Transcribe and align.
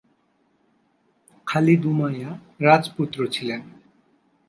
খালিদ 1.47 1.83
উমাইয়া 1.85 2.31
রাজপুত্র 2.61 3.19
ছিলেন। 3.27 3.61